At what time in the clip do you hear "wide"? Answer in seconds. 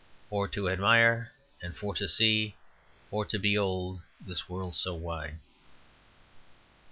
4.95-5.37